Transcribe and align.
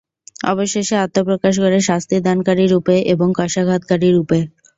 অবশেষে 0.45 0.95
আত্মপ্রকাশ 1.05 1.53
করে 1.63 1.77
শাস্তিদানকারী 1.89 2.65
রূপে 2.67 2.95
এবং 3.13 3.27
কশাঘাতকারী 3.39 4.09
রূপে। 4.11 4.39